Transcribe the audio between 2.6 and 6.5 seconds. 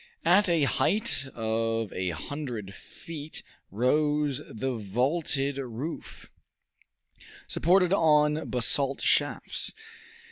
feet rose the vaulted roof,